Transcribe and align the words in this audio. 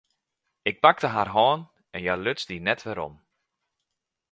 Ik 0.69 0.77
pakte 0.83 1.09
har 1.15 1.29
hân 1.35 1.59
en 1.95 2.03
hja 2.05 2.15
luts 2.17 2.43
dy 2.49 2.57
net 2.61 2.81
werom. 2.85 3.13